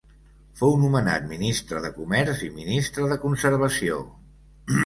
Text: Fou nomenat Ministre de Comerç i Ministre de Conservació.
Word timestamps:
Fou 0.61 0.71
nomenat 0.83 1.27
Ministre 1.33 1.83
de 1.85 1.93
Comerç 1.99 2.43
i 2.49 2.51
Ministre 2.57 3.07
de 3.13 3.19
Conservació. 3.27 4.01